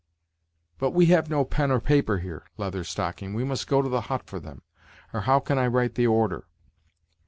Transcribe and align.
"But 0.79 0.93
we 0.95 1.05
have 1.13 1.29
no 1.29 1.45
pen 1.45 1.69
or 1.69 1.79
paper 1.79 2.17
here, 2.17 2.45
Leather 2.57 2.83
Stocking; 2.83 3.35
we 3.35 3.43
must 3.43 3.67
go 3.67 3.83
to 3.83 3.87
the 3.87 4.01
hut 4.01 4.23
for 4.25 4.39
them, 4.39 4.63
or 5.13 5.19
how 5.21 5.39
can 5.39 5.59
I 5.59 5.67
write 5.67 5.93
the 5.93 6.07
order?" 6.07 6.47